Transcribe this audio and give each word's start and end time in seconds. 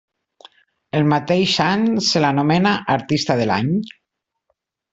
El 0.99 1.05
mateix 1.11 1.53
any, 1.67 1.85
se 2.07 2.25
la 2.25 2.33
nomena 2.39 2.73
Artista 2.97 3.39
de 3.43 3.49
l'Any. 3.53 3.71